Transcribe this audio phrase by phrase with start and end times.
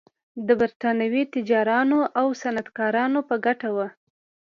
[0.47, 3.77] د برېټانوي تاجرانو او صنعتکارانو په ګټه و.